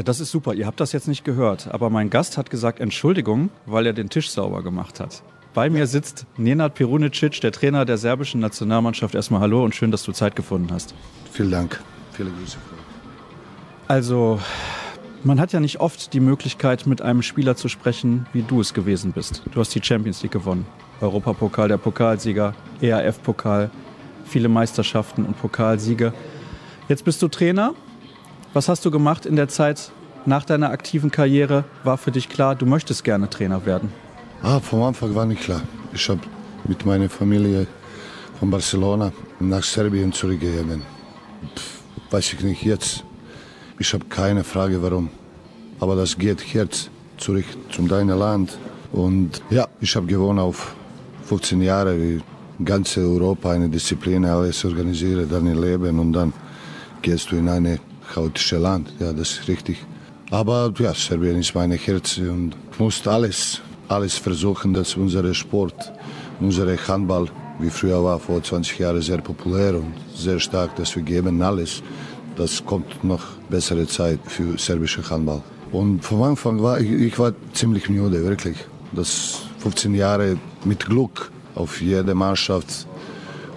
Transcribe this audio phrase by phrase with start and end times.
[0.00, 0.54] Ja, das ist super.
[0.54, 4.08] Ihr habt das jetzt nicht gehört, aber mein Gast hat gesagt Entschuldigung, weil er den
[4.08, 5.22] Tisch sauber gemacht hat.
[5.52, 9.14] Bei mir sitzt Nenad Perunicic, der Trainer der serbischen Nationalmannschaft.
[9.14, 10.94] Erstmal hallo und schön, dass du Zeit gefunden hast.
[11.30, 11.82] Vielen Dank.
[12.14, 12.56] Viele Grüße.
[13.88, 14.40] Also,
[15.22, 18.72] man hat ja nicht oft die Möglichkeit, mit einem Spieler zu sprechen, wie du es
[18.72, 19.42] gewesen bist.
[19.52, 20.64] Du hast die Champions League gewonnen.
[21.02, 23.70] Europapokal, der Pokalsieger, ERF-Pokal,
[24.24, 26.14] viele Meisterschaften und Pokalsiege.
[26.88, 27.74] Jetzt bist du Trainer
[28.52, 29.90] was hast du gemacht in der Zeit
[30.26, 31.64] nach deiner aktiven Karriere?
[31.84, 33.92] War für dich klar, du möchtest gerne Trainer werden?
[34.42, 35.62] Ah, vom Anfang war nicht klar.
[35.92, 36.20] Ich habe
[36.66, 37.66] mit meiner Familie
[38.38, 40.82] von Barcelona nach Serbien zurückgegeben.
[42.10, 43.04] weiß ich nicht jetzt.
[43.78, 45.10] Ich habe keine Frage, warum.
[45.78, 48.58] Aber das geht jetzt zurück zu deinem Land.
[48.92, 50.74] Und ja, ich habe gewohnt auf
[51.26, 52.20] 15 Jahre, wie
[52.64, 56.32] ganze Europa eine Disziplin, alles organisiere, dann Leben und dann
[57.00, 57.78] gehst du in eine
[58.12, 59.78] chaotische Land, ja, das ist richtig.
[60.30, 65.92] Aber ja, Serbien ist mein Herz und muss alles, alles versuchen, dass unser Sport,
[66.40, 67.26] unser Handball,
[67.58, 71.82] wie früher war, vor 20 Jahren sehr populär und sehr stark, dass wir geben alles.
[72.36, 75.42] Das kommt noch bessere Zeit für serbische Handball.
[75.72, 78.56] Und vom Anfang war ich, ich war ziemlich müde, wirklich.
[78.92, 82.86] Das 15 Jahre mit Glück auf jede Mannschaft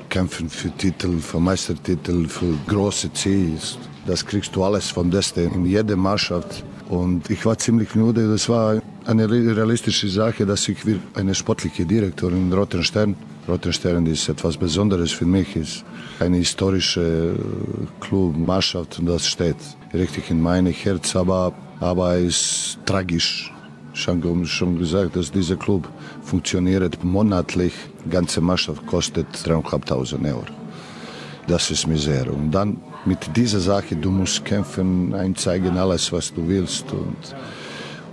[0.09, 3.59] kämpfen für Titel, für Meistertitel, für große Ziele
[4.05, 6.63] das kriegst du alles vom Besten in jeder Mannschaft.
[6.89, 8.29] Und ich war ziemlich müde.
[8.29, 13.15] Das war eine realistische Sache, dass ich will eine sportliche Direktor in Roten Stern.
[13.47, 15.55] Roten Stern ist etwas Besonderes für mich.
[15.55, 15.83] ist
[16.19, 17.35] eine historische
[17.99, 19.57] Club, Mannschaft und das steht
[19.93, 21.15] richtig in meinem Herz.
[21.15, 23.51] Aber, aber es ist tragisch.
[23.95, 25.87] Ich habe schon gesagt, dass dieser Club
[26.23, 27.73] funktioniert monatlich.
[28.05, 30.45] Die ganze Mannschaft kostet 3.500 Euro.
[31.47, 32.31] Das ist Misere.
[32.31, 36.85] Und dann mit dieser Sache, du musst kämpfen, einzeigen alles, was du willst.
[36.91, 37.35] Und,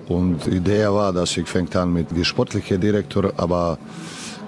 [0.08, 3.78] und die Idee war, dass ich fängt an mit wie sportlicher Direktor, aber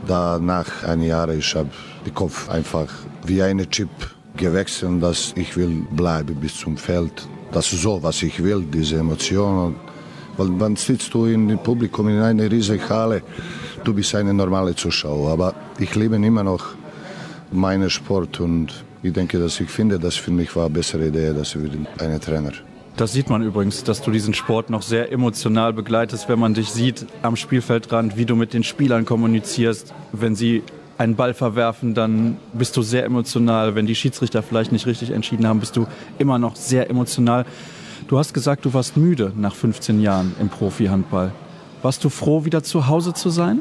[0.06, 1.70] da nach einem Jahr, ich habe
[2.04, 2.88] den Kopf einfach
[3.24, 3.90] wie eine Chip
[4.36, 7.28] gewechselt, dass ich will bleiben bis zum Feld.
[7.52, 9.76] Das ist so, was ich will, diese Emotionen.
[10.36, 13.22] Weil dann sitzt du im Publikum in einer riesigen Halle,
[13.84, 16.64] du bist ein normaler Zuschauer, aber ich liebe immer noch
[17.50, 18.72] meinen Sport und
[19.02, 22.20] ich denke, dass ich finde, das für mich war eine bessere Idee, dass wir einen
[22.20, 22.52] Trainer.
[22.96, 26.68] Das sieht man übrigens, dass du diesen Sport noch sehr emotional begleitest, wenn man dich
[26.68, 29.94] sieht am Spielfeldrand, wie du mit den Spielern kommunizierst.
[30.12, 30.62] Wenn sie
[30.98, 33.74] einen Ball verwerfen, dann bist du sehr emotional.
[33.74, 35.86] Wenn die Schiedsrichter vielleicht nicht richtig entschieden haben, bist du
[36.18, 37.46] immer noch sehr emotional.
[38.08, 41.32] Du hast gesagt, du warst müde nach 15 Jahren im Profi-Handball.
[41.80, 43.60] Warst du froh, wieder zu Hause zu sein?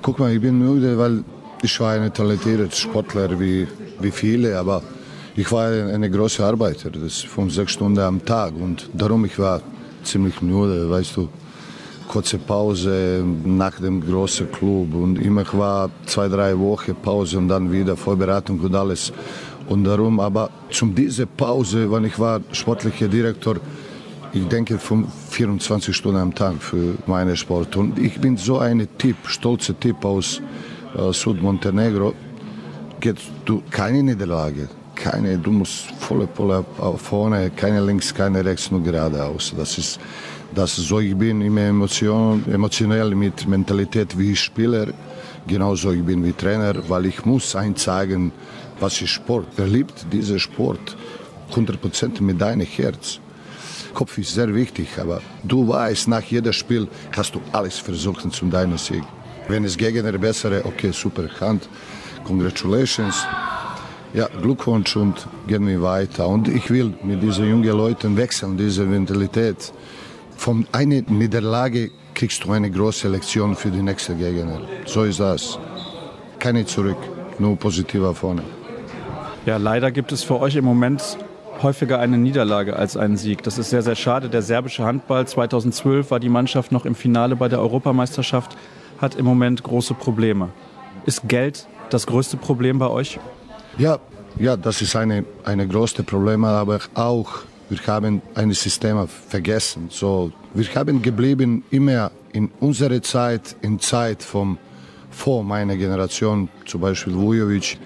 [0.00, 1.24] Guck mal, ich bin müde, weil
[1.62, 3.68] ich war ein talentierter Sportler wie,
[4.00, 4.82] wie viele, aber
[5.36, 9.62] ich war eine große Arbeiter, das fünf, sechs Stunden am Tag und darum ich war
[10.02, 11.28] ziemlich müde, weißt du.
[12.08, 17.72] Kurze Pause nach dem großen Club und immer war zwei, drei Wochen Pause und dann
[17.72, 19.12] wieder Vorbereitung und alles.
[19.68, 23.56] Und darum, aber zum diese Pause, wenn ich war sportlicher Direktor,
[24.34, 27.76] ich denke 24 Stunden am Tag für meinen Sport.
[27.76, 30.42] Und ich bin so ein Typ, stolzer Typ aus
[30.96, 32.14] äh, Südmontenegro,
[33.00, 34.68] geht du keine Niederlage.
[34.94, 36.64] Keine, du musst volle Pulle
[36.96, 39.52] vorne, keine links, keine rechts, nur geradeaus.
[39.56, 39.98] Das ist,
[40.54, 44.88] das so ich bin immer emotion, emotionell mit Mentalität wie Spieler,
[45.46, 48.30] genauso ich bin wie Trainer, weil ich muss einzeigen,
[48.78, 49.46] was ist Sport.
[49.56, 50.96] Wer liebt diesen Sport?
[51.52, 53.18] 100% mit deinem Herz.
[53.94, 58.50] Kopf ist sehr wichtig, aber du weißt, nach jedem Spiel hast du alles versucht zum
[58.50, 59.02] deinen Sieg.
[59.52, 61.68] Wenn es Gegner bessere, okay, super, Hand,
[62.24, 63.26] congratulations.
[64.14, 66.26] Ja, Glückwunsch und gehen wir weiter.
[66.26, 69.70] Und ich will mit diesen jungen Leuten wechseln, diese Mentalität.
[70.38, 74.62] Von einer Niederlage kriegst du eine große Lektion für die nächste Gegner.
[74.86, 75.58] So ist das.
[76.38, 76.96] Keine zurück,
[77.38, 78.44] nur positiver vorne.
[79.44, 81.18] Ja, leider gibt es für euch im Moment
[81.62, 83.42] häufiger eine Niederlage als einen Sieg.
[83.42, 84.30] Das ist sehr, sehr schade.
[84.30, 88.56] Der serbische Handball 2012 war die Mannschaft noch im Finale bei der Europameisterschaft
[89.02, 90.50] hat im Moment große Probleme.
[91.04, 93.18] Ist Geld das größte Problem bei euch?
[93.76, 93.98] Ja,
[94.38, 99.88] ja das ist ein eine große Problem, aber auch wir haben ein System vergessen.
[99.90, 104.58] So, wir haben geblieben immer in unserer Zeit, in Zeit vom
[105.10, 107.78] vor meiner Generation, zum Beispiel Vujovic.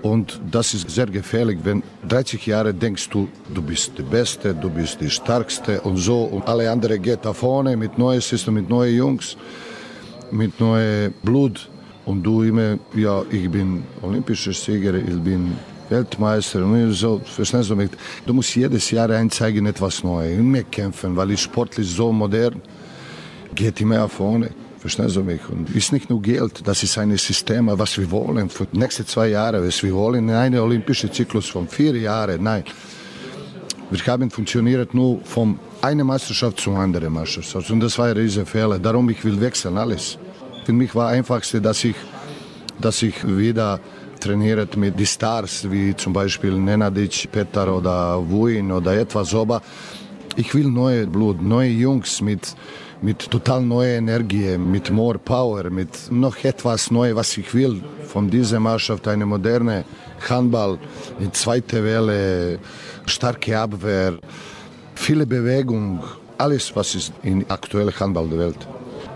[0.00, 4.70] Und das ist sehr gefährlich, wenn 30 Jahre denkst du, du bist der Beste, du
[4.70, 6.22] bist die Stärkste und so.
[6.22, 9.36] Und alle anderen gehen da vorne mit neuen System, mit neuen Jungs
[10.32, 11.68] mit neuem Blut.
[12.04, 15.52] Und du immer, ja, ich bin olympischer Sieger, ich bin
[15.88, 16.60] Weltmeister.
[16.92, 17.90] So, verstehst du mich?
[18.26, 22.60] Du musst jedes Jahr einzeigen etwas Neues, mehr kämpfen, weil die Sport ist so modern,
[23.54, 24.50] geht immer vorne.
[24.78, 25.48] Verstehst du mich?
[25.48, 29.06] Und ist nicht nur Geld, das ist ein System, was wir wollen für die nächsten
[29.06, 29.64] zwei Jahre.
[29.64, 32.42] Was wir wollen, einen olympischen Zyklus von vier Jahren.
[32.42, 32.64] Nein.
[33.90, 37.70] Wir haben funktioniert nur von einer Meisterschaft zur anderen Meisterschaft.
[37.70, 38.78] Und das war ein riesen Fehler.
[38.78, 40.18] Darum ich will wechseln, alles.
[40.64, 41.96] Für mich war einfachste, dass ich,
[42.80, 43.80] dass ich wieder
[44.20, 49.34] trainiert mit den Stars, wie zum Beispiel Nenadic, Petar oder Wuin oder etwas.
[49.34, 49.60] Aber
[50.36, 52.54] ich will neue Blut, neue Jungs mit
[53.02, 58.30] mit total neuer Energie, mit more Power, mit noch etwas Neues, was ich will von
[58.30, 59.84] dieser Mannschaft, eine moderne
[60.28, 60.78] Handball,
[61.18, 62.60] eine zweite Welle,
[63.06, 64.18] starke Abwehr,
[65.02, 66.02] viele Bewegung,
[66.38, 68.68] alles, was ist in aktueller Handball der Welt.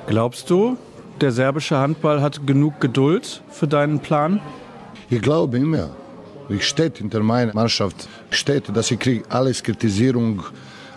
[0.07, 0.77] Glaubst du,
[1.21, 4.41] der serbische Handball hat genug Geduld für deinen Plan?
[5.11, 5.91] Ich glaube immer.
[6.49, 10.45] Ich stehe hinter meiner Mannschaft, steht, dass ich kriege alles Kritisierung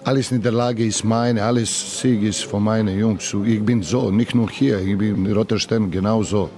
[0.03, 3.35] alles in der Lage ist meine, alles Sieg ist von meinen Jungs.
[3.45, 6.49] Ich bin so, nicht nur hier, ich bin in Rotterdam genauso.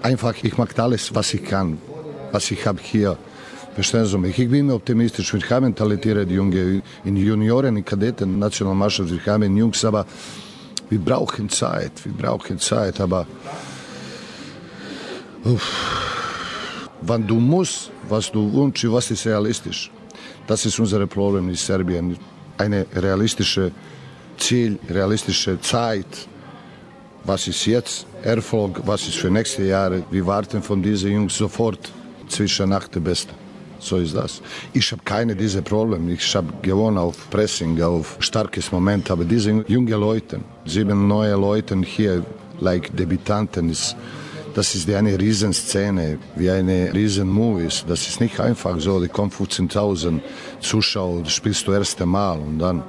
[0.00, 1.78] Einfach, ich mag alles, was ich kann,
[2.30, 3.16] was ich habe hier.
[3.74, 4.38] Verstehen Sie mich?
[4.38, 5.32] Ich bin optimistisch.
[5.32, 9.10] Wir haben talentierte Junge in Junioren, in Kadetten, Nationalmannschaft.
[9.10, 10.04] Wir haben Jungs, aber
[10.90, 11.92] wir brauchen Zeit.
[12.04, 13.00] Wir brauchen Zeit.
[13.00, 13.26] Aber
[15.44, 15.72] uff,
[17.00, 19.90] wenn du musst, was du wünschst, was ist realistisch?
[20.46, 22.18] Das ist unser Problem in Serbien
[22.58, 23.72] eine realistische
[24.36, 26.28] Ziel, realistische Zeit.
[27.24, 30.02] Was ist jetzt Erfolg, was ist für nächste Jahre?
[30.10, 31.90] Wir warten von diesen Jungs sofort
[32.28, 33.41] zwischen nach der Beste.
[33.82, 34.40] So ist das.
[34.72, 36.12] Ich habe keine diese Probleme.
[36.12, 39.10] Ich habe gewonnen auf Pressing, auf starkes Moment.
[39.10, 42.24] Aber diese jungen Leute, sieben neue Leute hier,
[42.60, 43.96] like Debutanten, ist
[44.54, 47.68] das ist eine Riesenszene, wie eine Riesenmovie.
[47.88, 50.20] Das ist nicht einfach so, da kommen 15.000
[50.60, 52.82] Zuschauer, spielst du das erste Mal und dann,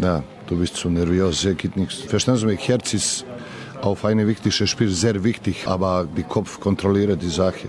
[0.00, 1.96] ja, du bist zu nervös, geht nichts.
[1.96, 3.26] Verstehen Sie mich, Herz ist
[3.82, 7.68] auf ein wichtiges Spiel sehr wichtig, aber der Kopf kontrolliert die Sache.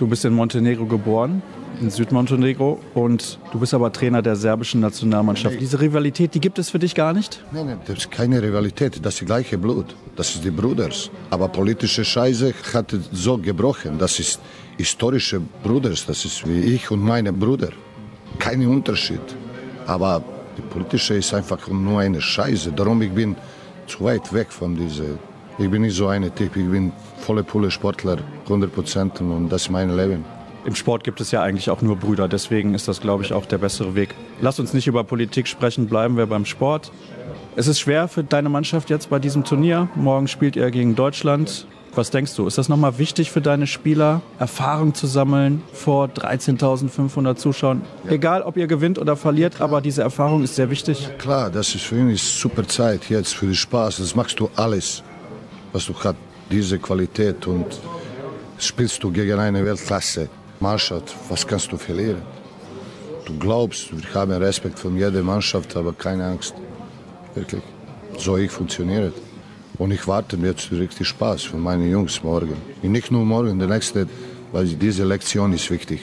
[0.00, 1.42] Du bist in Montenegro geboren,
[1.78, 5.56] in Südmontenegro und du bist aber Trainer der serbischen Nationalmannschaft.
[5.56, 5.60] Nee.
[5.60, 7.44] Diese Rivalität, die gibt es für dich gar nicht?
[7.52, 11.10] Nein, nein, das ist keine Rivalität, das ist das gleiche Blut, das ist die Bruders.
[11.28, 14.40] Aber politische Scheiße hat so gebrochen, das ist
[14.78, 17.68] historische Bruders, das ist wie ich und meine Brüder.
[18.38, 19.26] Kein Unterschied.
[19.86, 20.24] Aber
[20.56, 22.72] die politische ist einfach nur eine Scheiße.
[22.72, 23.36] Darum ich bin
[23.86, 25.18] zu weit weg von dieser.
[25.60, 29.62] Ich bin nicht so ein Typ, ich bin volle Pulle Sportler, 100 Prozent und das
[29.62, 30.24] ist mein Leben
[30.64, 32.28] im Sport gibt es ja eigentlich auch nur Brüder.
[32.28, 34.14] Deswegen ist das, glaube ich, auch der bessere Weg.
[34.40, 36.92] Lass uns nicht über Politik sprechen, bleiben wir beim Sport.
[37.56, 39.88] Es ist schwer für deine Mannschaft jetzt bei diesem Turnier.
[39.94, 41.66] Morgen spielt ihr gegen Deutschland.
[41.94, 42.46] Was denkst du?
[42.46, 47.82] Ist das nochmal wichtig für deine Spieler, Erfahrung zu sammeln vor 13.500 Zuschauern?
[48.04, 48.12] Ja.
[48.12, 51.02] Egal, ob ihr gewinnt oder verliert, aber diese Erfahrung ist sehr wichtig.
[51.02, 53.96] Ja, klar, das ist für ihn super Zeit jetzt für den Spaß.
[53.96, 55.02] Das machst du alles,
[55.72, 56.16] was du hast,
[56.50, 57.66] diese Qualität und
[58.58, 60.28] spielst du gegen eine Weltklasse.
[60.58, 62.22] Mannschaft, was kannst du verlieren?
[63.24, 66.54] Du glaubst, wir haben Respekt von jeder Mannschaft, aber keine Angst.
[67.34, 67.62] Wirklich.
[68.18, 69.14] So ich funktioniert.
[69.78, 72.56] Und ich warte jetzt richtig Spaß von meinen Jungs morgen.
[72.82, 74.06] Und nicht nur morgen, der nächste,
[74.52, 76.00] weil diese Lektion ist wichtig.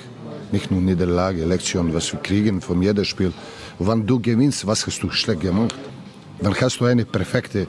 [0.52, 3.34] Nicht nur Niederlage, Lektion, was wir kriegen von jedem Spiel.
[3.78, 5.75] Wenn du gewinnst, was hast du schlecht gemacht?
[6.40, 7.68] Dann hast du ein perfektes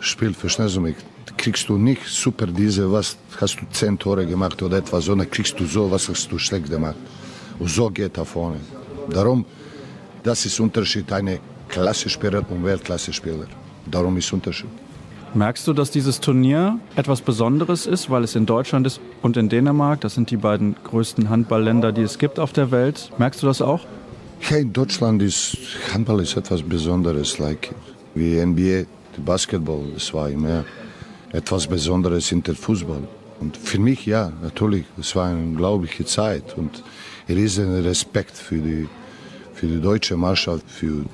[0.00, 0.96] Spiel, verstehst du mich?
[1.42, 5.58] Kriegst du nicht super diese, was hast du zehn Tore gemacht oder etwas, sondern kriegst
[5.58, 7.00] du so, was hast du schlecht gemacht.
[7.58, 8.60] Und so geht er vorne.
[9.10, 9.44] Darum,
[10.22, 13.48] das ist Unterschied, eine Klasse-Spieler und Weltklasse-Spieler.
[13.90, 14.70] Darum ist Unterschied.
[15.34, 19.48] Merkst du, dass dieses Turnier etwas Besonderes ist, weil es in Deutschland ist und in
[19.48, 20.00] Dänemark?
[20.02, 23.10] Das sind die beiden größten Handballländer, die es gibt auf der Welt.
[23.18, 23.84] Merkst du das auch?
[24.48, 25.56] Ja, in Deutschland ist
[25.92, 27.74] Handball ist etwas Besonderes, like
[28.14, 28.84] wie NBA,
[29.24, 30.64] Basketball, das war immer
[31.32, 33.02] etwas Besonderes in der Fußball.
[33.40, 36.82] Und für mich, ja, natürlich, es war eine unglaubliche Zeit und
[37.28, 38.88] riesen Respekt für die,
[39.54, 41.04] für die deutsche Mannschaft, für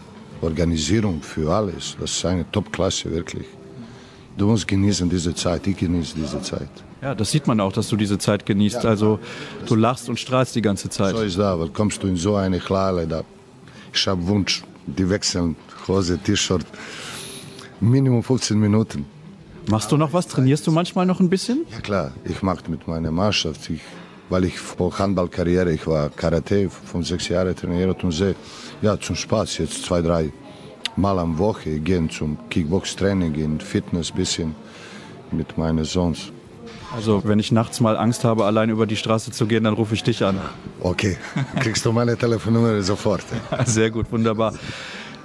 [0.43, 1.97] Organisierung, für alles.
[1.99, 3.47] Das ist eine Top-Klasse, wirklich.
[4.37, 6.71] Du musst genießen diese Zeit, ich genieße diese Zeit.
[7.01, 8.83] Ja, das sieht man auch, dass du diese Zeit genießt.
[8.85, 9.19] Ja, also
[9.67, 11.17] du lachst und strahlst die ganze Zeit.
[11.17, 13.25] So ist da, weil kommst du in so eine Klare, da
[13.93, 15.57] ich habe Wunsch, die wechseln
[15.87, 16.67] Hose, T-Shirt,
[17.81, 19.07] Minimum 15 Minuten.
[19.69, 20.27] Machst du noch was?
[20.27, 21.67] Trainierst du manchmal noch ein bisschen?
[21.71, 23.69] Ja klar, ich mache mit meiner Mannschaft.
[23.69, 23.83] Ich,
[24.31, 28.35] weil ich vor Handballkarriere, ich war Karate, von sechs Jahren trainiert und sehe,
[28.81, 30.33] ja zum Spaß jetzt zwei, drei
[30.97, 34.55] Mal am Woche gehen zum Kickbox-Training, in Fitness bisschen
[35.31, 36.33] mit meinen Sohns.
[36.97, 39.95] Also wenn ich nachts mal Angst habe, allein über die Straße zu gehen, dann rufe
[39.95, 40.41] ich dich an.
[40.81, 41.19] Okay,
[41.61, 43.23] kriegst du meine Telefonnummer sofort.
[43.67, 44.55] Sehr gut, wunderbar.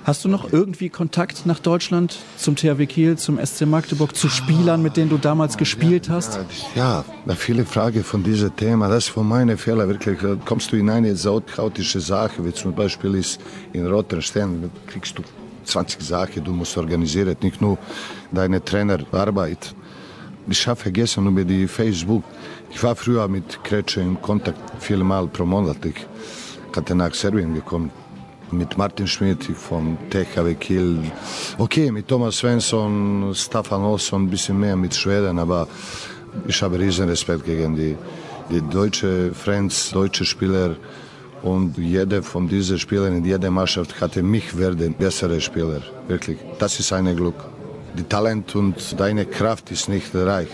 [0.06, 4.82] Hast du noch irgendwie Kontakt nach Deutschland zum THW Kiel, zum SC Magdeburg, zu Spielern,
[4.82, 6.40] mit denen du damals gespielt hast?
[6.76, 8.90] Ja, ja viele Fragen von diesem Thema.
[8.90, 10.20] Das ist von meinen Fehler wirklich.
[10.44, 13.40] Kommst du in eine so chaotische Sache, wie zum Beispiel ist
[13.72, 15.24] in Rotterdam, Stern, kriegst du
[15.64, 17.78] 20 Sachen, du musst organisieren, nicht nur
[18.30, 19.74] deine Trainerarbeit.
[20.50, 22.26] Ich habe vergessen über die Facebook.
[22.70, 25.78] Ich war früher mit Kretsche in Kontakt, viermal pro Monat.
[25.86, 26.06] Ich
[26.76, 27.90] hatte nach Serbien gekommen
[28.58, 31.00] mit Martin Schmidt vom THW Kiel.
[31.58, 35.68] Okay, mit Thomas Svensson, Staffan Olsson ein bisschen mehr mit Schweden, aber
[36.48, 37.96] ich habe riesen Respekt gegen die,
[38.50, 40.76] die deutsche Friends, deutsche Spieler.
[41.42, 45.82] Und jeder von diesen Spielern in jeder Mannschaft hatte mich werden bessere Spieler.
[46.08, 46.38] Wirklich.
[46.58, 47.36] Das ist ein Glück.
[47.98, 50.48] Die Talent und deine Kraft ist nicht reich.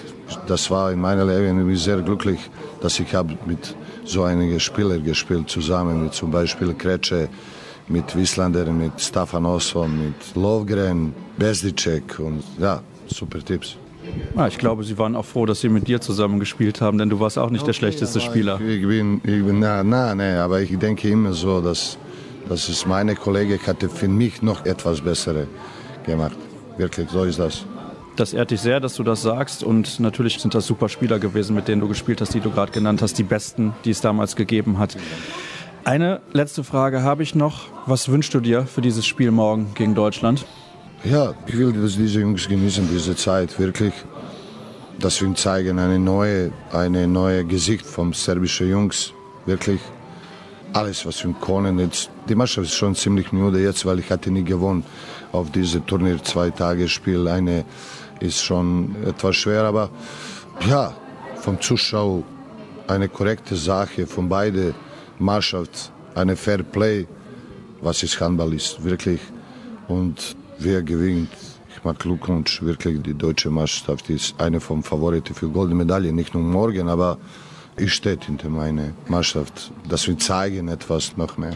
[0.48, 2.40] Das war in meinem Leben sehr glücklich,
[2.82, 7.30] dass ich habe mit so einigen Spielern gespielt zusammen, mit zum Beispiel Kretsche,
[7.90, 13.78] mit Wislander, mit Stefan Osson, mit Lovgren, Bezdicek und ja, super Tipps.
[14.36, 17.10] Ja, ich glaube, Sie waren auch froh, dass Sie mit dir zusammen gespielt haben, denn
[17.10, 18.60] du warst auch nicht okay, der schlechteste Spieler.
[18.62, 21.98] Ich, ich bin, ich bin, na, na, nee, aber ich denke immer so, dass,
[22.48, 25.48] dass es meine Kollege hatte für mich noch etwas Bessere
[26.06, 26.38] gemacht.
[26.78, 27.66] Wirklich, so ist das.
[28.16, 29.64] Das ehrt dich sehr, dass du das sagst.
[29.64, 32.72] Und natürlich sind das super Spieler gewesen, mit denen du gespielt hast, die du gerade
[32.72, 34.98] genannt hast, die besten, die es damals gegeben hat.
[35.86, 37.68] Eine letzte Frage habe ich noch.
[37.86, 40.46] Was wünschst du dir für dieses Spiel morgen gegen Deutschland?
[41.04, 43.94] Ja, ich will, dass diese Jungs genießen diese Zeit wirklich.
[45.00, 49.14] Dass wir zeigen eine neue, eine neue Gesicht vom serbischen Jungs
[49.46, 49.80] wirklich.
[50.74, 51.80] Alles, was wir können.
[51.80, 54.84] Jetzt, die Mannschaft ist schon ziemlich müde jetzt, weil ich hatte nie gewonnen
[55.32, 57.28] auf diese Turnier zwei Tage Spiel.
[57.28, 57.64] Eine
[58.20, 59.90] ist schon etwas schwer, aber
[60.68, 60.94] ja,
[61.38, 62.24] vom Zuschauer
[62.88, 64.76] eine korrekte Sache von beiden
[65.20, 67.08] Mannschaft, eine Fair Play,
[67.82, 69.20] was ist Handball ist, wirklich.
[69.88, 71.30] Und wer gewinnt,
[71.76, 76.34] ich mag Glückwunsch, wirklich die deutsche Mannschaft ist eine von Favoriten für goldene Medaille, nicht
[76.34, 77.18] nur morgen, aber
[77.78, 81.54] ich stehe hinter meiner Mannschaft, dass wir zeigen etwas noch mehr.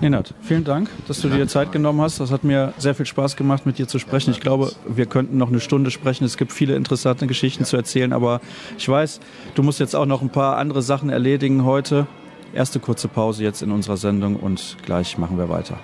[0.00, 2.18] Nenad, vielen Dank, dass du dir Zeit genommen hast.
[2.18, 4.32] Das hat mir sehr viel Spaß gemacht, mit dir zu sprechen.
[4.32, 6.24] Ich glaube, wir könnten noch eine Stunde sprechen.
[6.24, 8.40] Es gibt viele interessante Geschichten zu erzählen, aber
[8.78, 9.20] ich weiß,
[9.54, 12.08] du musst jetzt auch noch ein paar andere Sachen erledigen heute.
[12.54, 15.78] Erste kurze Pause jetzt in unserer Sendung und gleich machen wir weiter.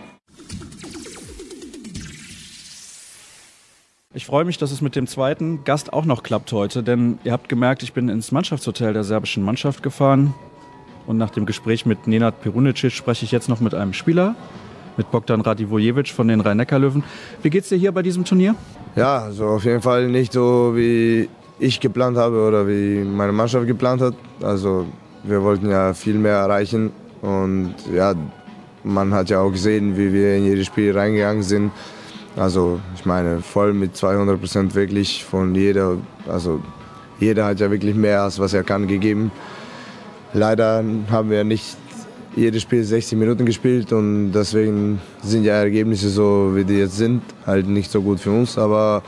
[4.12, 7.32] Ich freue mich, dass es mit dem zweiten Gast auch noch klappt heute, denn ihr
[7.32, 10.34] habt gemerkt, ich bin ins Mannschaftshotel der serbischen Mannschaft gefahren
[11.06, 14.34] und nach dem Gespräch mit Nenad Perunicic spreche ich jetzt noch mit einem Spieler,
[14.96, 17.04] mit Bogdan Radivojevic von den Rhein-Neckar-Löwen.
[17.42, 18.54] Wie geht's dir hier bei diesem Turnier?
[18.96, 23.66] Ja, also auf jeden Fall nicht so, wie ich geplant habe oder wie meine Mannschaft
[23.66, 24.14] geplant hat.
[24.42, 24.86] Also
[25.24, 26.90] wir wollten ja viel mehr erreichen
[27.22, 28.14] und ja,
[28.84, 31.72] man hat ja auch gesehen, wie wir in jedes Spiel reingegangen sind.
[32.36, 35.96] Also ich meine, voll mit 200 Prozent wirklich von jeder,
[36.28, 36.60] also
[37.18, 39.32] jeder hat ja wirklich mehr als was er kann gegeben.
[40.32, 41.76] Leider haben wir nicht
[42.36, 47.22] jedes Spiel 60 Minuten gespielt und deswegen sind ja Ergebnisse so, wie die jetzt sind,
[47.46, 49.02] halt nicht so gut für uns, aber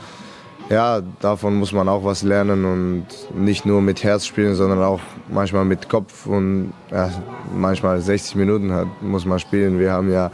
[0.71, 5.01] ja, davon muss man auch was lernen und nicht nur mit Herz spielen, sondern auch
[5.27, 7.11] manchmal mit Kopf und ja,
[7.53, 9.79] manchmal 60 Minuten hat, muss man spielen.
[9.79, 10.31] Wir haben ja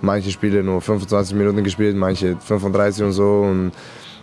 [0.00, 3.72] manche Spiele nur 25 Minuten gespielt, manche 35 und so und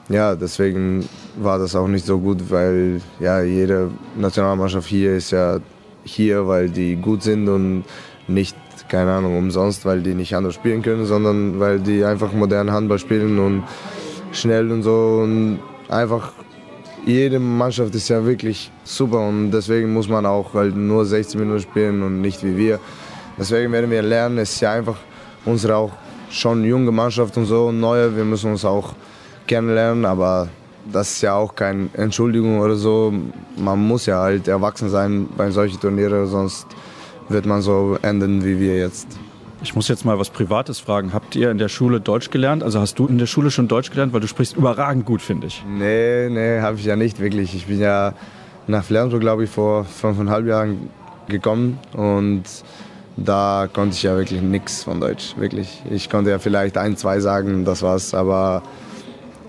[0.10, 1.08] ja, deswegen
[1.38, 5.60] war das auch nicht so gut, weil ja, jede Nationalmannschaft hier ist ja
[6.04, 7.84] hier, weil die gut sind und
[8.28, 8.56] nicht,
[8.90, 13.00] keine Ahnung, umsonst, weil die nicht anders spielen können, sondern weil die einfach modernen Handball
[13.00, 13.64] spielen und
[14.34, 15.22] schnell und so.
[15.24, 15.60] Und
[15.90, 16.34] einfach
[17.06, 21.62] jede Mannschaft ist ja wirklich super und deswegen muss man auch halt nur 60 Minuten
[21.62, 22.80] spielen und nicht wie wir.
[23.38, 24.38] Deswegen werden wir lernen.
[24.38, 24.98] Es ist ja einfach
[25.46, 25.92] unsere auch
[26.30, 28.16] schon junge Mannschaft und so, neue.
[28.16, 28.94] Wir müssen uns auch
[29.48, 30.48] kennenlernen, aber
[30.92, 33.14] das ist ja auch keine Entschuldigung oder so.
[33.58, 36.68] Man muss ja halt erwachsen sein bei solchen Turnieren, sonst
[37.30, 39.08] wird man so enden wie wir jetzt.
[39.64, 41.14] Ich muss jetzt mal was Privates fragen.
[41.14, 42.64] Habt ihr in der Schule Deutsch gelernt?
[42.64, 44.12] Also hast du in der Schule schon Deutsch gelernt?
[44.12, 45.64] Weil du sprichst überragend gut, finde ich.
[45.66, 47.56] Nee, nee, habe ich ja nicht wirklich.
[47.56, 48.14] Ich bin ja
[48.68, 50.90] nach Flensburg, glaube ich, vor fünfeinhalb Jahren
[51.28, 52.44] gekommen und
[53.16, 55.82] da konnte ich ja wirklich nichts von Deutsch, wirklich.
[55.90, 58.64] Ich konnte ja vielleicht ein, zwei sagen, das war's, aber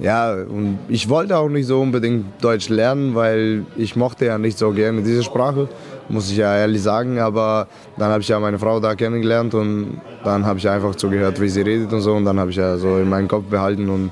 [0.00, 4.58] ja, und ich wollte auch nicht so unbedingt Deutsch lernen, weil ich mochte ja nicht
[4.58, 5.68] so gerne diese Sprache,
[6.08, 7.18] muss ich ja ehrlich sagen.
[7.18, 11.40] Aber dann habe ich ja meine Frau da kennengelernt und dann habe ich einfach zugehört,
[11.40, 12.14] wie sie redet und so.
[12.14, 14.10] Und dann habe ich ja so in meinem Kopf behalten und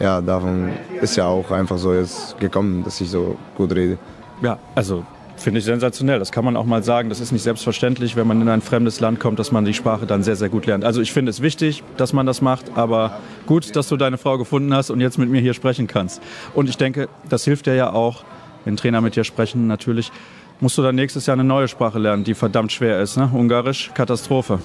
[0.00, 0.70] ja, davon
[1.00, 3.98] ist ja auch einfach so jetzt gekommen, dass ich so gut rede.
[4.42, 5.04] Ja, also
[5.42, 6.18] finde ich sensationell.
[6.18, 7.08] Das kann man auch mal sagen.
[7.08, 10.06] Das ist nicht selbstverständlich, wenn man in ein fremdes Land kommt, dass man die Sprache
[10.06, 10.84] dann sehr, sehr gut lernt.
[10.84, 14.38] Also ich finde es wichtig, dass man das macht, aber gut, dass du deine Frau
[14.38, 16.22] gefunden hast und jetzt mit mir hier sprechen kannst.
[16.54, 18.24] Und ich denke, das hilft dir ja auch,
[18.64, 20.12] wenn Trainer mit dir sprechen, natürlich
[20.60, 23.16] musst du dann nächstes Jahr eine neue Sprache lernen, die verdammt schwer ist.
[23.16, 23.30] Ne?
[23.32, 24.60] Ungarisch, Katastrophe.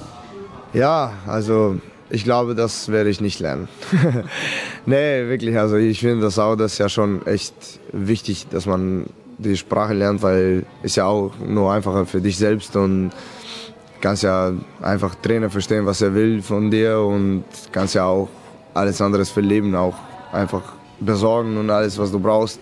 [0.74, 1.78] Ja, also
[2.10, 3.68] ich glaube, das werde ich nicht lernen.
[4.86, 5.58] nee, wirklich.
[5.58, 7.54] Also ich finde das auch, das ist ja schon echt
[7.94, 9.06] wichtig, dass man
[9.38, 13.12] die Sprache lernt, weil es ja auch nur einfacher für dich selbst und
[14.02, 18.30] kannst ja einfach Trainer verstehen, was er will von dir und kannst ja auch
[18.74, 19.96] alles anderes für Leben auch
[20.32, 22.60] einfach besorgen und alles, was du brauchst.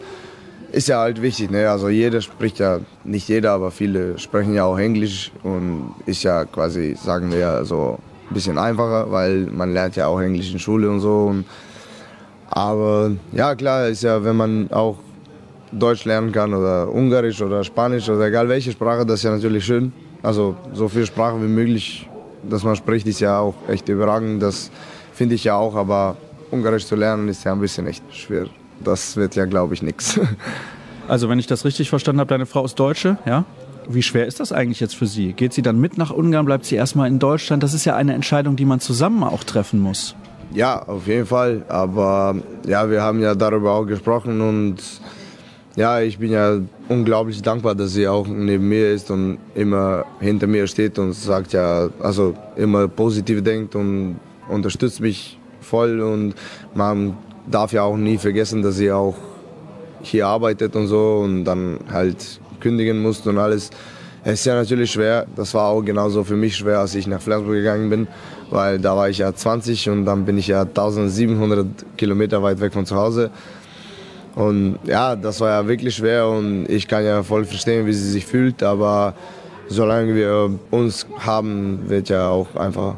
[0.72, 1.70] Ist ja halt wichtig, ne?
[1.70, 6.46] Also jeder spricht ja, nicht jeder, aber viele sprechen ja auch Englisch und ist ja
[6.46, 8.00] quasi, sagen wir so,
[8.30, 11.26] ein bisschen einfacher, weil man lernt ja auch Englisch in Schule und so.
[11.26, 11.46] Und,
[12.50, 14.98] aber ja, klar, ist ja, wenn man auch
[15.78, 19.66] Deutsch lernen kann oder Ungarisch oder Spanisch oder egal welche Sprache, das ist ja natürlich
[19.66, 19.92] schön.
[20.22, 22.08] Also so viel Sprache wie möglich,
[22.50, 24.42] dass man spricht, ist ja auch echt überragend.
[24.42, 24.72] Das
[25.14, 26.16] finde ich ja auch, aber
[26.52, 28.46] Ungarisch zu lernen ist ja ein bisschen echt schwer.
[28.84, 30.20] Das wird ja, glaube ich, nichts.
[31.08, 33.44] Also wenn ich das richtig verstanden habe, deine Frau ist Deutsche, ja?
[33.90, 35.34] Wie schwer ist das eigentlich jetzt für Sie?
[35.34, 37.62] Geht sie dann mit nach Ungarn, bleibt sie erstmal in Deutschland?
[37.62, 40.16] Das ist ja eine Entscheidung, die man zusammen auch treffen muss.
[40.54, 41.66] Ja, auf jeden Fall.
[41.68, 44.78] Aber ja, wir haben ja darüber auch gesprochen und
[45.76, 50.46] ja, ich bin ja unglaublich dankbar, dass sie auch neben mir ist und immer hinter
[50.46, 56.36] mir steht und sagt ja, also immer positiv denkt und unterstützt mich voll und
[56.76, 57.18] man
[57.50, 59.16] darf ja auch nie vergessen, dass sie auch
[60.02, 63.72] hier arbeitet und so und dann halt kündigen musste und alles.
[64.24, 65.26] Es ist ja natürlich schwer.
[65.36, 68.08] Das war auch genauso für mich schwer, als ich nach Flensburg gegangen bin,
[68.52, 72.74] weil da war ich ja 20 und dann bin ich ja 1700 Kilometer weit weg
[72.74, 73.32] von zu Hause.
[74.36, 78.10] Und ja, das war ja wirklich schwer und ich kann ja voll verstehen, wie sie
[78.10, 79.14] sich fühlt, aber
[79.68, 82.96] solange wir uns haben, wird ja auch einfach.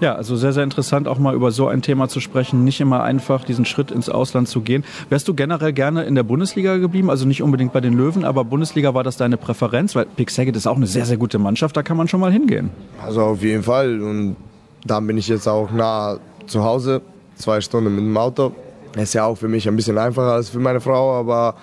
[0.00, 2.64] Ja, also sehr, sehr interessant, auch mal über so ein Thema zu sprechen.
[2.64, 4.84] Nicht immer einfach, diesen Schritt ins Ausland zu gehen.
[5.08, 7.08] Wärst du generell gerne in der Bundesliga geblieben?
[7.08, 9.96] Also nicht unbedingt bei den Löwen, aber Bundesliga war das deine Präferenz?
[9.96, 12.30] Weil Pick Saget ist auch eine sehr, sehr gute Mannschaft, da kann man schon mal
[12.30, 12.70] hingehen.
[13.02, 14.02] Also auf jeden Fall.
[14.02, 14.36] Und
[14.84, 17.00] da bin ich jetzt auch nah zu Hause,
[17.36, 18.52] zwei Stunden mit dem Auto.
[18.96, 21.56] Ist ja auch für mich ein bisschen einfacher als für meine Frau, aber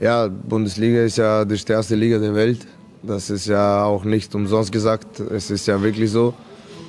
[0.00, 2.66] ja, Bundesliga ist ja die stärkste Liga der Welt.
[3.02, 5.20] Das ist ja auch nicht umsonst gesagt.
[5.20, 6.34] Es ist ja wirklich so.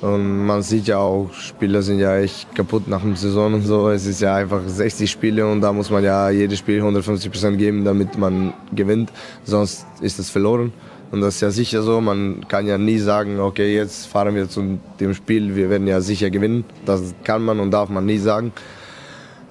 [0.00, 3.88] Und man sieht ja auch, Spieler sind ja echt kaputt nach der Saison und so.
[3.88, 7.58] Es ist ja einfach 60 Spiele und da muss man ja jedes Spiel 150 Prozent
[7.58, 9.12] geben, damit man gewinnt.
[9.44, 10.72] Sonst ist es verloren.
[11.10, 12.00] Und das ist ja sicher so.
[12.00, 16.00] Man kann ja nie sagen, okay, jetzt fahren wir zu dem Spiel, wir werden ja
[16.00, 16.64] sicher gewinnen.
[16.84, 18.52] Das kann man und darf man nie sagen.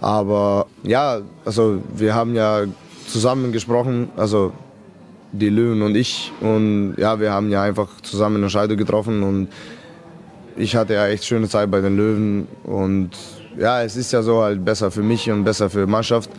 [0.02, 2.66] Aber ja, also wir haben ja
[3.08, 4.52] zusammen gesprochen, also
[5.32, 6.32] die Löwen und ich.
[6.42, 9.24] Und ja, wir haben ja einfach zusammen eine Entscheidung getroffen.
[9.24, 9.48] Und
[10.56, 12.48] ich hatte ja echt schöne Zeit bei den Löwen.
[12.64, 13.12] Und
[13.58, 16.30] ja, es ist ja so halt besser für mich und besser für die Mannschaft,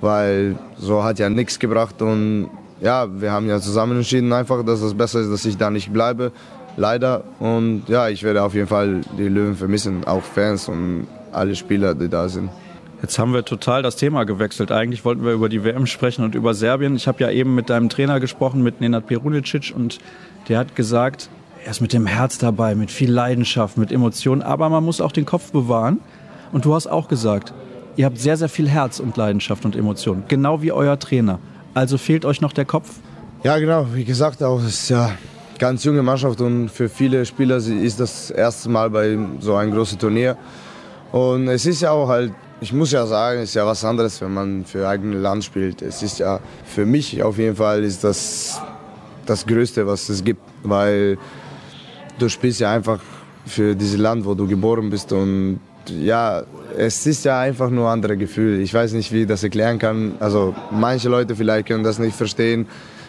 [0.00, 2.00] weil so hat ja nichts gebracht.
[2.02, 5.70] Und ja, wir haben ja zusammen entschieden einfach, dass es besser ist, dass ich da
[5.70, 6.32] nicht bleibe.
[6.78, 7.24] Leider.
[7.40, 11.94] Und ja, ich werde auf jeden Fall die Löwen vermissen, auch Fans und alle Spieler,
[11.94, 12.50] die da sind.
[13.02, 14.72] Jetzt haben wir total das Thema gewechselt.
[14.72, 16.96] Eigentlich wollten wir über die WM sprechen und über Serbien.
[16.96, 19.98] Ich habe ja eben mit deinem Trainer gesprochen, mit Nenad Perunicic, und
[20.48, 21.28] der hat gesagt,
[21.64, 25.12] er ist mit dem Herz dabei, mit viel Leidenschaft, mit Emotionen, aber man muss auch
[25.12, 26.00] den Kopf bewahren.
[26.52, 27.52] Und du hast auch gesagt,
[27.96, 31.38] ihr habt sehr, sehr viel Herz und Leidenschaft und Emotionen, genau wie euer Trainer.
[31.74, 32.88] Also fehlt euch noch der Kopf?
[33.42, 33.88] Ja, genau.
[33.92, 35.18] Wie gesagt, es ist ja eine
[35.58, 39.98] ganz junge Mannschaft und für viele Spieler ist das erste Mal bei so einem großen
[39.98, 40.38] Turnier.
[41.12, 44.20] Und es ist ja auch halt ich muss ja sagen, es ist ja was anderes,
[44.20, 45.82] wenn man für eigenes Land spielt.
[45.82, 48.60] Es ist ja für mich auf jeden Fall ist das
[49.26, 51.18] das Größte, was es gibt, weil
[52.18, 53.00] du spielst ja einfach
[53.44, 56.42] für dieses Land, wo du geboren bist und ja,
[56.76, 58.60] es ist ja einfach nur ein anderes Gefühl.
[58.60, 60.14] Ich weiß nicht, wie ich das erklären kann.
[60.18, 62.66] Also manche Leute vielleicht können das nicht verstehen,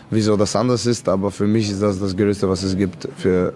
[0.09, 3.53] wieso das anders ist, aber für mich ist das das Größte, was es gibt für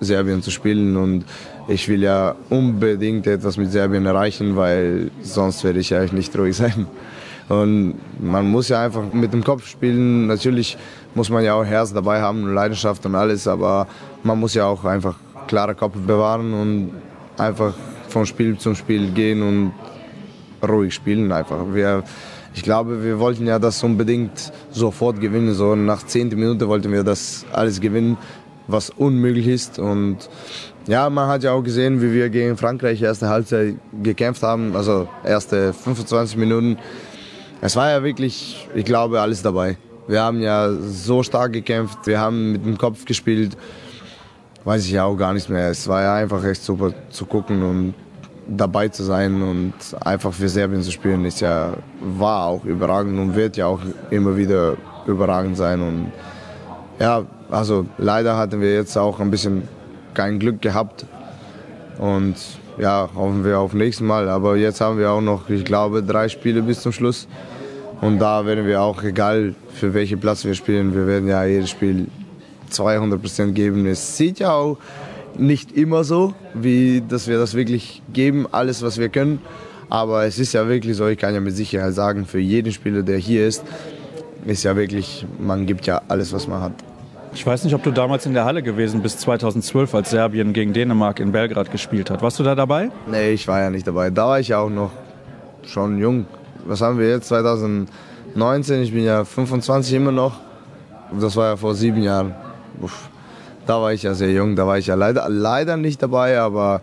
[0.00, 1.24] Serbien zu spielen und
[1.66, 6.56] ich will ja unbedingt etwas mit Serbien erreichen, weil sonst werde ich ja nicht ruhig
[6.56, 6.86] sein.
[7.48, 10.26] Und man muss ja einfach mit dem Kopf spielen.
[10.26, 10.76] Natürlich
[11.14, 13.86] muss man ja auch Herz dabei haben, Leidenschaft und alles, aber
[14.22, 16.92] man muss ja auch einfach klare Kopf bewahren und
[17.38, 17.74] einfach
[18.08, 19.72] von Spiel zum Spiel gehen und
[20.66, 21.58] ruhig spielen einfach.
[21.72, 22.02] Wir,
[22.54, 25.54] ich glaube, wir wollten ja das unbedingt sofort gewinnen.
[25.54, 28.16] So nach 10 Minuten wollten wir das alles gewinnen,
[28.68, 29.78] was unmöglich ist.
[29.78, 30.28] Und
[30.86, 35.08] ja, man hat ja auch gesehen, wie wir gegen Frankreich erste Halbzeit gekämpft haben, also
[35.24, 36.78] erste 25 Minuten.
[37.60, 39.76] Es war ja wirklich, ich glaube, alles dabei.
[40.06, 43.56] Wir haben ja so stark gekämpft, wir haben mit dem Kopf gespielt.
[44.64, 45.70] Weiß ich ja auch gar nicht mehr.
[45.70, 47.94] Es war ja einfach echt super zu gucken und
[48.48, 53.36] dabei zu sein und einfach für Serbien zu spielen, ist ja, war auch überragend und
[53.36, 54.76] wird ja auch immer wieder
[55.06, 55.80] überragend sein.
[55.82, 56.12] Und
[56.98, 59.62] ja, also leider hatten wir jetzt auch ein bisschen
[60.14, 61.06] kein Glück gehabt.
[61.98, 62.36] Und
[62.78, 64.28] ja, hoffen wir auf nächstes Mal.
[64.28, 67.28] Aber jetzt haben wir auch noch, ich glaube, drei Spiele bis zum Schluss.
[68.00, 71.70] Und da werden wir auch, egal für welchen Platz wir spielen, wir werden ja jedes
[71.70, 72.06] Spiel
[72.70, 73.86] 200 Prozent geben.
[73.86, 74.78] Es sieht ja auch
[75.36, 79.40] nicht immer so, wie dass wir das wirklich geben, alles was wir können.
[79.90, 83.02] Aber es ist ja wirklich so, ich kann ja mit Sicherheit sagen, für jeden Spieler,
[83.02, 83.64] der hier ist,
[84.44, 86.72] ist ja wirklich, man gibt ja alles, was man hat.
[87.34, 90.72] Ich weiß nicht, ob du damals in der Halle gewesen bist, 2012, als Serbien gegen
[90.72, 92.22] Dänemark in Belgrad gespielt hat.
[92.22, 92.90] Warst du da dabei?
[93.10, 94.10] Nee, ich war ja nicht dabei.
[94.10, 94.90] Da war ich ja auch noch
[95.62, 96.26] schon jung.
[96.64, 97.28] Was haben wir jetzt?
[97.28, 100.40] 2019, ich bin ja 25 immer noch.
[101.20, 102.34] Das war ja vor sieben Jahren.
[102.80, 103.08] Uff.
[103.66, 106.80] Da war ich ja sehr jung, da war ich ja leider, leider nicht dabei, aber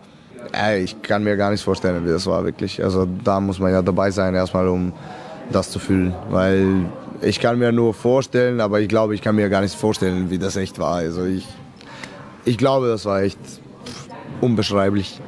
[0.51, 2.83] ey, ich kann mir gar nicht vorstellen, wie das war wirklich.
[2.83, 4.93] Also da muss man ja dabei sein, erstmal um
[5.51, 6.13] das zu fühlen.
[6.29, 6.85] Weil
[7.21, 10.37] ich kann mir nur vorstellen, aber ich glaube, ich kann mir gar nicht vorstellen, wie
[10.37, 10.95] das echt war.
[10.95, 11.45] Also ich,
[12.45, 13.39] ich glaube, das war echt
[14.41, 15.19] unbeschreiblich.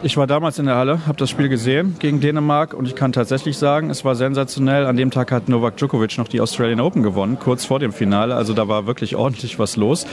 [0.00, 3.12] Ich war damals in der Halle, habe das Spiel gesehen gegen Dänemark und ich kann
[3.12, 4.86] tatsächlich sagen, es war sensationell.
[4.86, 8.36] An dem Tag hat Novak Djokovic noch die Australian Open gewonnen, kurz vor dem Finale.
[8.36, 10.06] Also da war wirklich ordentlich was los.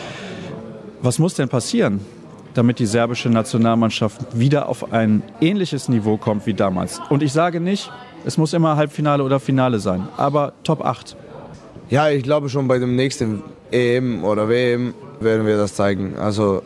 [1.04, 2.00] Was muss denn passieren,
[2.56, 7.00] damit die serbische Nationalmannschaft wieder auf ein ähnliches Niveau kommt wie damals?
[7.10, 7.92] Und ich sage nicht,
[8.26, 11.16] es muss immer Halbfinale oder Finale sein, aber Top 8.
[11.90, 16.16] Ja, ich glaube schon bei dem nächsten EM oder WM werden wir das zeigen.
[16.18, 16.64] Also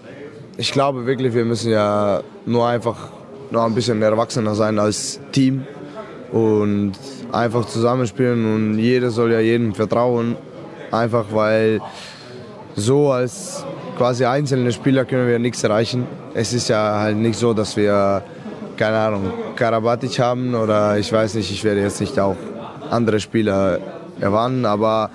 [0.58, 3.10] ich glaube wirklich, wir müssen ja nur einfach
[3.52, 5.66] noch ein bisschen erwachsener sein als Team
[6.32, 6.94] und
[7.32, 10.36] einfach zusammenspielen und jeder soll ja jedem vertrauen.
[10.92, 11.82] Einfach weil
[12.76, 13.66] so als
[13.98, 16.08] quasi einzelne Spieler können wir nichts erreichen.
[16.34, 18.24] Es ist ja halt nicht so, dass wir,
[18.80, 22.38] keine Ahnung, Karabatic haben oder ich weiß nicht, ich werde jetzt nicht auch
[22.90, 23.78] andere Spieler
[24.22, 25.10] erwarten, aber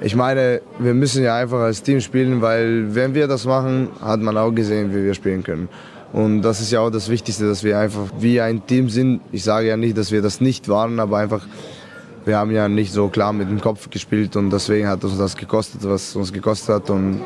[0.00, 4.20] ich meine, wir müssen ja einfach als Team spielen, weil wenn wir das machen, hat
[4.20, 5.68] man auch gesehen, wie wir spielen können.
[6.14, 9.20] Und das ist ja auch das Wichtigste, dass wir einfach wie ein Team sind.
[9.30, 11.42] Ich sage ja nicht, dass wir das nicht waren, aber einfach,
[12.24, 15.36] wir haben ja nicht so klar mit dem Kopf gespielt und deswegen hat uns das
[15.36, 16.88] gekostet, was uns gekostet hat.
[16.88, 17.20] Und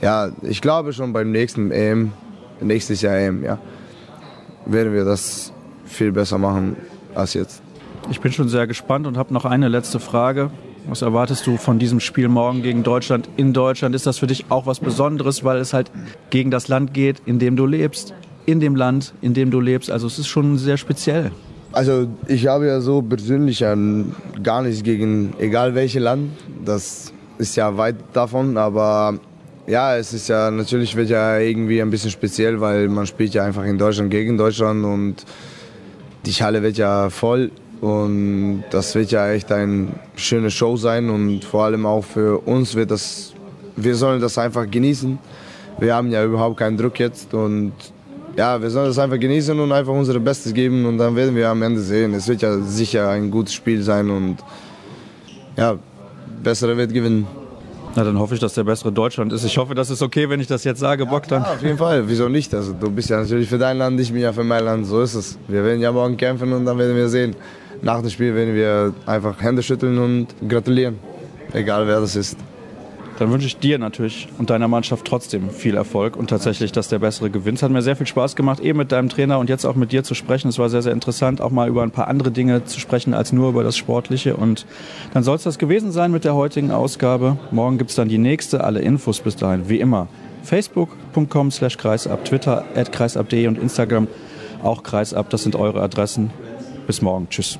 [0.00, 2.12] ja, ich glaube schon beim nächsten EM,
[2.62, 3.58] nächstes Jahr EM, ja,
[4.68, 5.52] werden wir das
[5.84, 6.76] viel besser machen
[7.14, 7.62] als jetzt.
[8.10, 10.50] Ich bin schon sehr gespannt und habe noch eine letzte Frage.
[10.86, 13.94] Was erwartest du von diesem Spiel morgen gegen Deutschland in Deutschland?
[13.94, 15.90] Ist das für dich auch was Besonderes, weil es halt
[16.30, 18.14] gegen das Land geht, in dem du lebst?
[18.46, 19.90] In dem Land, in dem du lebst.
[19.90, 21.32] Also es ist schon sehr speziell.
[21.72, 23.62] Also ich habe ja so persönlich
[24.42, 26.30] gar nichts gegen egal welches Land.
[26.64, 29.18] Das ist ja weit davon, aber
[29.68, 33.44] ja, es ist ja natürlich wird ja irgendwie ein bisschen speziell, weil man spielt ja
[33.44, 35.16] einfach in Deutschland gegen Deutschland und
[36.24, 37.50] die Halle wird ja voll
[37.82, 42.74] und das wird ja echt eine schöne Show sein und vor allem auch für uns
[42.74, 43.34] wird das,
[43.76, 45.18] wir sollen das einfach genießen.
[45.78, 47.72] Wir haben ja überhaupt keinen Druck jetzt und
[48.36, 51.48] ja, wir sollen das einfach genießen und einfach unser Bestes geben und dann werden wir
[51.50, 52.14] am Ende sehen.
[52.14, 54.38] Es wird ja sicher ein gutes Spiel sein und
[55.56, 55.78] ja,
[56.42, 57.26] bessere wird gewinnen.
[57.94, 59.44] Na, dann hoffe ich, dass der bessere Deutschland ist.
[59.44, 61.42] Ich hoffe, das ist okay, wenn ich das jetzt sage, Bogdan.
[61.42, 62.08] Ja, auf jeden Fall.
[62.08, 62.54] Wieso nicht?
[62.54, 64.86] Also, du bist ja natürlich für dein Land, ich bin ja für mein Land.
[64.86, 65.38] So ist es.
[65.48, 67.34] Wir werden ja morgen kämpfen und dann werden wir sehen.
[67.82, 70.98] Nach dem Spiel werden wir einfach Hände schütteln und gratulieren.
[71.52, 72.36] Egal wer das ist.
[73.18, 77.00] Dann wünsche ich dir natürlich und deiner Mannschaft trotzdem viel Erfolg und tatsächlich, dass der
[77.00, 77.58] Bessere gewinnt.
[77.58, 79.90] Es hat mir sehr viel Spaß gemacht, eben mit deinem Trainer und jetzt auch mit
[79.90, 80.48] dir zu sprechen.
[80.48, 83.32] Es war sehr, sehr interessant, auch mal über ein paar andere Dinge zu sprechen als
[83.32, 84.36] nur über das Sportliche.
[84.36, 84.66] Und
[85.14, 87.38] dann soll es das gewesen sein mit der heutigen Ausgabe.
[87.50, 88.62] Morgen gibt es dann die nächste.
[88.62, 90.06] Alle Infos bis dahin, wie immer.
[90.44, 94.06] Facebook.com slash kreisab, Twitter at kreisab.de und Instagram
[94.62, 95.28] auch kreisab.
[95.30, 96.30] Das sind eure Adressen.
[96.86, 97.28] Bis morgen.
[97.28, 97.58] Tschüss.